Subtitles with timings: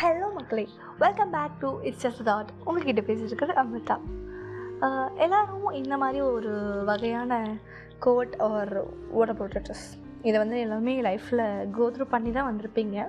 [0.00, 0.68] Hello மக்களே.
[0.98, 3.96] Welcome back to it's just thought உங்ககிட்ட பேசிட்டு இருக்கிறது அமிர்தா
[5.14, 7.56] எல்லோரும் இந்த மாதிரி ஒரு வகையான
[7.98, 9.84] கோட் ஆர் ஓட ப்ரொடக்டர்ஸ்
[10.22, 11.44] இதை வந்து எல்லாமே லைஃப்பில்
[11.78, 13.08] கோத்ரூ பண்ணி தான் வந்திருப்பீங்க.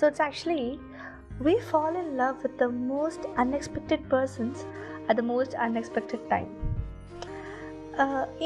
[0.00, 0.78] So it's actually
[1.42, 4.62] we fall in love with the most unexpected persons
[5.06, 6.50] at the most unexpected time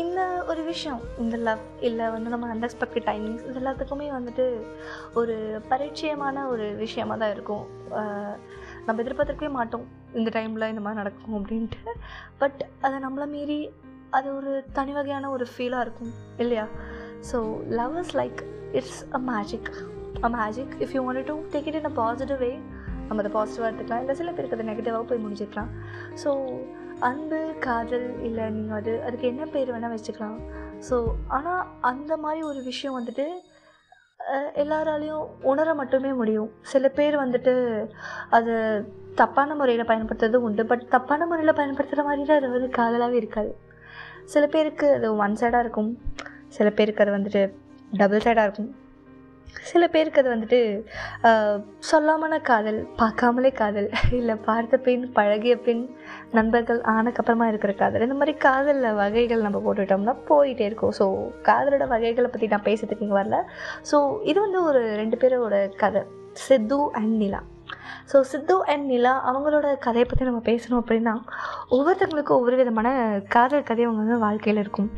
[0.01, 0.21] இந்த
[0.51, 4.45] ஒரு விஷயம் இந்த லவ் இல்லை வந்து நம்ம அன்எக்ஸ்பெக்டட் டைமிங்ஸ் இது எல்லாத்துக்குமே வந்துட்டு
[5.21, 5.35] ஒரு
[5.71, 7.65] பரிச்சயமான ஒரு விஷயமா தான் இருக்கும்.
[8.87, 9.87] நம்ம எதிர்பார்த்துருக்கவே மாட்டோம்
[10.19, 11.93] இந்த டைமில் இந்த மாதிரி நடக்கும் அப்படின்ட்டு.
[12.39, 13.61] பட் அதை நம்மளை மீறி
[14.11, 16.13] அது ஒரு தனி வகையான ஒரு ஃபீலாக இருக்கும்
[16.45, 16.67] இல்லையா?
[17.31, 17.39] So
[17.81, 18.41] love is like
[18.81, 19.71] it's a magic
[20.27, 22.53] a magic if you want to take it in a positive way
[23.09, 24.03] நம்ம அதை பாசிட்டிவாக எடுத்துக்கலாம்.
[24.05, 25.73] இல்லை சில பேருக்கு அது நெகட்டிவாக போய் முடிஞ்சுக்கலாம்
[26.25, 26.31] ஸோ
[27.01, 30.39] அன்பு காதல் இல்லை நீங்கள் அது அதுக்கு என்ன பேர் வேணால் வச்சுக்கலாம்.
[30.89, 30.97] ஸோ
[31.27, 33.27] ஆனால் அந்த மாதிரி ஒரு விஷயம் வந்துட்டு
[34.63, 36.51] எல்லாராலையும் உணர மட்டுமே முடியும்.
[36.63, 37.55] சில பேர் வந்துட்டு
[38.31, 38.55] அது
[39.15, 40.67] தப்பான முறையில் பயன்படுத்துறது உண்டு.
[40.67, 43.53] பட் தப்பான முறையில் பயன்படுத்துகிற மாதிரி தான் அது வந்து காதலாகவே இருக்காது.
[44.25, 45.91] சில பேருக்கு அது ஒன் சைடாக இருக்கும்.
[46.49, 47.55] சில பேருக்கு அது வந்துட்டு
[47.93, 48.86] டபுள் சைடாக இருக்கும்.
[49.71, 50.61] சில பேருக்கு அது வந்துட்டு
[51.91, 55.83] சொல்லாமன காதல் பார்க்காமலே காதல் இல்லை பார்த்த பின் பழகிய பின்
[56.31, 60.95] நண்பர்கள் ஆனக்கப்புறமா இருக்கிற காதல் இந்த மாதிரி காதலில் வகைகள் நம்ம போட்டுட்டோம்னா போயிட்டே இருக்கும்.
[60.99, 61.07] ஸோ
[61.51, 63.41] காதலோட வகைகளை பற்றி நான் பேசுறதுக்கு இங்கே வரல.
[63.93, 63.99] ஸோ
[64.31, 66.03] இது வந்து ஒரு ரெண்டு பேரோட கதை.
[66.47, 67.43] Sidhu and Nila.
[68.11, 71.15] So Sidhu and Nila அவங்களோட கதையை பற்றி நம்ம பேசணும் அப்படின்னா
[71.77, 72.89] ஒவ்வொருத்தவங்களுக்கும் ஒவ்வொரு விதமான
[73.35, 74.91] காதல் கதை அவங்க வந்து வாழ்க்கையில் இருக்கும்.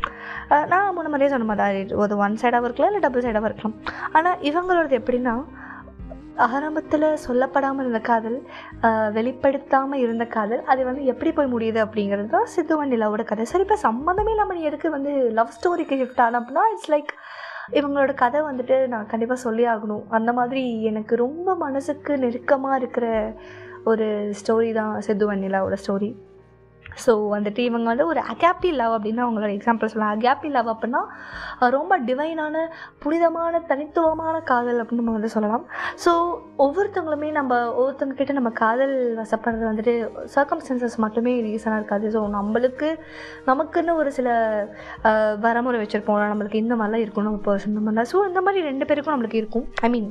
[0.72, 3.78] நான் முன்ன மாதிரியே சொன்ன மாதிரி ஒரு ஒன் சைடாகவும் இருக்கலாம் இல்லை டபுள் சைடாகவும் இருக்கலாம்.
[4.18, 5.34] ஆனால் இவங்களோடது எப்படின்னா
[6.46, 8.36] ஆரம்பத்தில் சொல்லப்படாமல் இருந்த காதல்
[9.16, 13.46] வெளிப்படுத்தாமல் இருந்த காதல் அது வந்து எப்படி போய் முடியுது அப்படிங்கிறது தான் சித்து அண்ட் நிலாவோட கதை.
[13.52, 17.10] சரி இப்போ சம்மந்தமே இல்லாமல் நீ எதுக்கு வந்து லவ் ஸ்டோரிக்கு ஷிஃப்ட் ஆன அப்படின்னா இட்ஸ் லைக்
[17.70, 20.04] இவங்களோட கதை வந்துட்டு நான் கண்டிப்பாக சொல்லி ஆகணும்.
[20.08, 23.34] அந்த மாதிரி எனக்கு ரொம்ப மனசுக்கு நெருக்கமாக இருக்கிற
[23.84, 26.16] ஒரு ஸ்டோரி தான் சித்து வண்ணிலாவோட ஸ்டோரி
[27.04, 30.14] ஸோ வந்துட்டு இவங்க வந்து ஒரு அகாப்பி லவ் அப்படின்னு அவங்களோட எக்ஸாம்பிள் சொல்லலாம்.
[30.16, 31.02] அகாப்பி லவ் அப்படின்னா
[31.76, 32.64] ரொம்ப டிவைனான
[33.04, 35.64] புனிதமான தனித்துவமான காதல் அப்படின்னு நம்ம வந்து சொல்லலாம்.
[36.04, 36.12] ஸோ
[36.66, 39.94] ஒவ்வொருத்தவங்களுமே நம்ம ஒவ்வொருத்தவங்க கிட்ட நம்ம காதல் வசப்படுறது வந்துட்டு
[40.36, 42.06] சர்க்கம்ஸ்டன்சஸ் மட்டுமே ரீசனாக இருக்காது.
[42.16, 42.90] ஸோ நம்மளுக்கு
[43.50, 44.28] நமக்குன்னு ஒரு சில
[45.46, 46.22] வரமுறை வச்சுருப்போம்.
[46.34, 48.12] நம்மளுக்கு இந்த மாதிரிலாம் இருக்கும் நம்ம பர்சன் இந்த மாதிரிலாம்.
[48.14, 49.66] ஸோ இந்த மாதிரி ரெண்டு பேருக்கும் நம்மளுக்கு இருக்கும்.
[49.86, 50.08] ஐ மீன்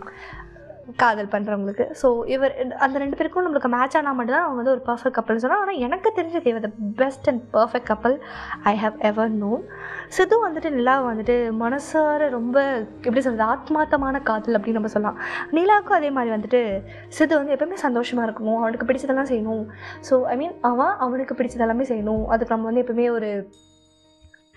[1.02, 2.54] காதல் பண்ணுறவங்களுக்கு ஸோ இவர்
[2.86, 6.10] அந்த ரெண்டு பேருக்கும் நம்மளுக்கு மேட்ச் ஆனால் மட்டும்தான் அவங்க வந்து ஒரு பர்ஃபெக்ட் கப்பல்னு சொன்னால் ஆனால் எனக்கு
[6.20, 6.70] தெரிஞ்ச தேவை த
[7.02, 8.16] பெஸ்ட் அண்ட் பர்ஃபெக்ட் கப்பல்
[8.72, 9.64] ஐ ஹவ் எவர் நோன்
[10.18, 12.58] சிது வந்துட்டு நிலா வந்துட்டு மனசார ரொம்ப
[13.08, 15.20] எப்படி சொல்கிறது ஆத்மார்த்தமான காதல் அப்படின்னு நம்ம சொல்லலாம்.
[15.58, 16.62] நிலாவுக்கும் அதே மாதிரி வந்துட்டு
[17.18, 19.64] சிது வந்து எப்பவுமே சந்தோஷமாக இருக்கணும் அவனுக்கு பிடிச்சதெல்லாம் செய்யணும்.
[20.10, 22.26] ஸோ ஐ மீன் அவன் அவனுக்கு பிடிச்சதெல்லாமே செய்யணும்.
[22.34, 23.32] அதுக்கு நம்ம வந்து எப்பவுமே ஒரு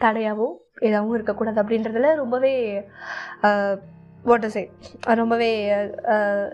[0.04, 0.48] தடையாவோ
[0.88, 2.52] எதாவும் இருக்கக்கூடாது அப்படின்றதுல ரொம்பவே
[4.28, 4.62] வாட்டர் சே
[5.20, 5.48] ரொம்பவே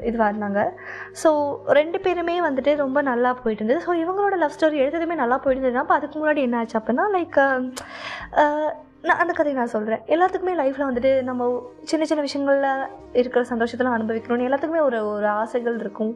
[0.09, 0.61] இதுவாக இருந்தாங்க.
[1.23, 1.31] ஸோ
[1.79, 5.85] ரெண்டு பேருமே வந்துட்டு ரொம்ப நல்லா போயிட்டு இருந்தது ஸோ இவங்களோட லவ் ஸ்டோரி எழுதுறதுமே நல்லா போயிட்டு இருந்ததுன்னா
[5.87, 7.39] அப்போ அதுக்கு முன்னாடி என்ன ஆச்சு அப்படின்னா லைக்
[9.09, 11.49] நான் அந்த கதையை நான் சொல்கிறேன் எல்லாத்துக்குமே லைஃப்பில் வந்துட்டு நம்ம
[11.83, 12.69] சின்ன சின்ன விஷயங்களில்
[13.13, 16.13] இருக்கிற சந்தோஷத்தெல்லாம் அனுபவிக்கணும்னு எல்லாத்துக்குமே ஒரு ஒரு ஆசைகள் இருக்கும்.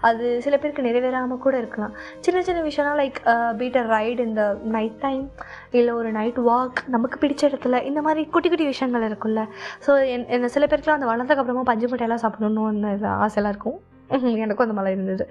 [0.00, 1.94] அது சில பேருக்கு நிறைவேறாமல் கூட இருக்கலாம்.
[2.20, 3.18] சின்ன சின்ன விஷயம்னா லைக்
[3.56, 4.42] பீட் அ ரைட் இந்த
[4.76, 5.24] நைட் டைம்
[5.70, 9.44] இல்லை ஒரு நைட் வாக் நமக்கு பிடிச்ச இடத்துல இந்த மாதிரி குட்டி குட்டி விஷயங்கள் இருக்கும்ல.
[9.86, 12.92] ஸோ என் என்ன சில பேருக்குலாம் அந்த வளர்ந்ததுக்கப்புறமா பஞ்சு முட்டையெல்லாம் சாப்பிடணும்னு
[13.26, 13.80] ஆசைலாம் இருக்கும்.
[14.44, 15.24] எனக்கும் அந்த மாதிரி இருந்தது.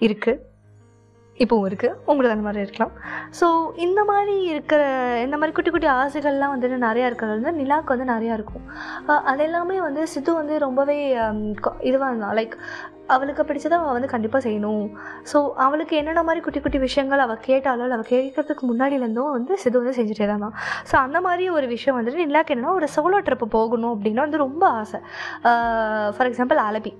[0.00, 0.40] இருக்குது
[1.42, 2.92] இப்போவும் இருக்குது உங்களுக்கு அந்த மாதிரி இருக்கலாம்.
[3.40, 3.46] ஸோ
[3.86, 4.82] இந்த மாதிரி இருக்கிற
[5.24, 8.64] இந்த மாதிரி குட்டி குட்டி ஆசைகள்லாம் வந்துட்டு நிறையா இருக்கிறது வந்து நிலாவுக்கு வந்து நிறையா இருக்கும்.
[9.30, 10.98] அது எல்லாமே வந்து சித்து வந்து ரொம்பவே
[11.88, 12.56] இதுவாக இருந்தான் லைக்
[13.14, 14.86] அவளுக்கு பிடிச்சதை அவள் வந்து கண்டிப்பாக செய்யணும்.
[15.30, 19.94] ஸோ அவளுக்கு என்னென்ன மாதிரி குட்டி குட்டி விஷயங்கள் அவள் கேட்டாலோ அவள் கேட்கறதுக்கு முன்னாடியிலேருந்தும் வந்து சிது வந்து
[19.98, 20.54] செஞ்சுட்டே தான் தான்
[20.90, 24.64] ஸோ அந்த மாதிரி ஒரு விஷயம் வந்துட்டு நிலாக்கு என்னென்னா ஒரு சோலோ ட்ரிப்பு போகணும் அப்படின்னா வந்து ரொம்ப
[24.80, 25.00] ஆசை.
[26.16, 26.92] For example Alleppey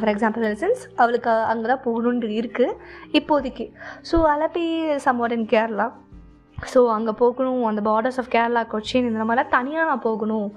[0.00, 2.76] for example sense அவளுக்கு அங்கே தான் போகணுன்ட்டு இருக்குது
[3.20, 3.66] இப்போதைக்கு.
[4.10, 4.66] So Alleppey
[5.06, 5.88] somewhat in Kerala
[6.72, 10.48] so அங்கே போகணும் அந்த பார்டர்ஸ் ஆஃப் கேரளா கொச்சின் இந்த மாதிரிலாம் தனியாக நான் போகணும்.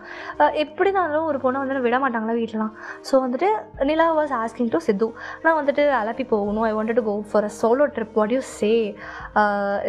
[0.63, 2.73] எப்படி இருந்தாலும் ஒரு பொண்ணை வந்து விட மாட்டாங்களா வீட்டிலலாம்
[3.07, 3.50] ஸோ வந்துட்டு
[3.89, 5.07] Nila was asking to Sidhu
[5.43, 6.66] நான் வந்துட்டு அலப்பி போகணும்.
[6.70, 8.72] I wanted to go for a solo trip what you say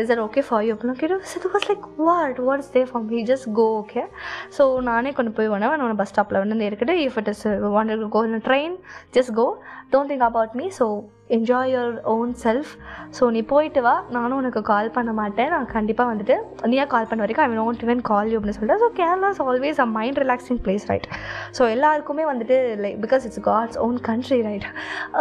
[0.02, 3.06] is it okay for you அப்படின்னு கேட்டு Sidhu was like what what is there for
[3.12, 4.04] me just go okay
[4.58, 7.44] so நானே கொண்டு போய் வேணேன் நான் பஸ் ஸ்டாப்பில் வந்து இருக்கட்டு if it is
[7.76, 8.76] want go in train
[9.18, 9.48] just go
[9.94, 10.88] don't think about me so
[11.36, 12.70] enjoy your own self
[13.18, 13.94] so நீ போயிட்டு வா.
[14.16, 15.50] நானும் உனக்கு கால் பண்ண மாட்டேன்.
[15.54, 16.36] நான் கண்டிப்பாக வந்துட்டு
[16.72, 19.80] நீயா கால் பண்ண வரைக்கும் ஐ நோட் இவன் கால் யூ அப்படின்னு சொல்லிட்டு so Kerala is always
[19.84, 21.06] a mind relaxing place right
[21.58, 24.66] so எல்லாருக்குமே வந்துட்டு like because it's God's own country right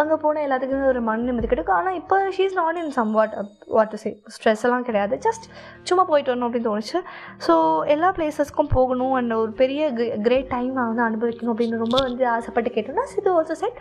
[0.02, 1.78] அங்கே போனால் எல்லாத்துக்குமே ஒரு மண் நிம்மதி கிடைக்கும்.
[1.80, 3.36] ஆனால் இப்போ she is not in some what
[3.78, 5.16] what to say stress எல்லாம் கிடையாது.
[5.28, 5.48] ஜஸ்ட்
[5.92, 7.02] சும்மா போயிட்டு வரணும் அப்படின்னு தோணுச்சு.
[7.48, 7.54] ஸோ
[7.96, 9.82] எல்லா பிளேசஸ்க்கும் போகணும் அண்ட் ஒரு பெரிய
[10.28, 13.78] கிரேட் டைம் நான் வந்து அனுபவிக்கணும் அப்படின்னு ரொம்ப வந்து ஆசைப்பட்டு கேட்டோம்னா Sidhu also set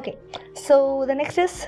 [0.00, 0.14] okay
[0.66, 0.76] so
[1.12, 1.58] the next is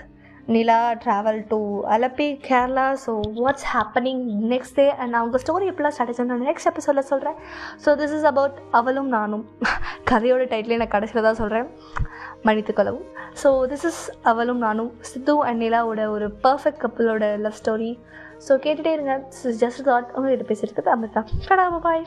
[0.49, 6.21] Nila travel to Alleppey Kerala so what's happening next day and அவங்க ஸ்டோரி எப்படிலாம் ஸ்டார்ட்
[6.21, 7.35] நான் நெக்ஸ்ட் எபிசோடில் சொல்கிறேன்
[7.85, 9.49] ஸோ திஸ் இஸ் அபவுட் அவளும் நானும்.
[10.11, 11.71] கதையோட டைட்டிலே நான் கடைசியில் தான் சொல்கிறேன்
[12.45, 13.05] மன்னித்துக்கொள்ளவும்
[13.43, 17.99] ஸோ திஸ் இஸ் அவளும் நானும் சித்து அண்ட் நிலாவோட ஒரு பர்ஃபெக்ட் கப்பிளோட லவ் ஸ்டோரி
[18.49, 19.27] ஸோ கேட்டுகிட்டே இருங்க.
[19.31, 21.25] திஸ் இஸ் ஜஸ்ட் தாட் உங்கள்கிட்ட பேசிட்டு அமிர்தா.
[21.49, 22.07] கடா பாய்